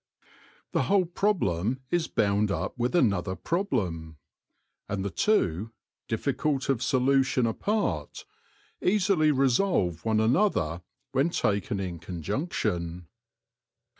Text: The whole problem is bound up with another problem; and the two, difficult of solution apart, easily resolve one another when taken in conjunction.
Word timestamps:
The 0.71 0.81
whole 0.85 1.05
problem 1.05 1.81
is 1.91 2.07
bound 2.07 2.49
up 2.49 2.75
with 2.75 2.95
another 2.95 3.35
problem; 3.35 4.17
and 4.89 5.05
the 5.05 5.11
two, 5.11 5.73
difficult 6.07 6.69
of 6.69 6.81
solution 6.81 7.45
apart, 7.45 8.25
easily 8.81 9.31
resolve 9.31 10.03
one 10.03 10.19
another 10.19 10.81
when 11.11 11.29
taken 11.29 11.79
in 11.79 11.99
conjunction. 11.99 13.09